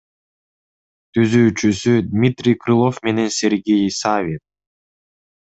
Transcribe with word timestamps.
Түзүүчүсү— 1.17 1.93
Дмитрий 2.09 2.57
Крылов 2.63 2.99
менен 3.09 3.31
Сергей 3.39 3.87
Савин. 4.03 4.45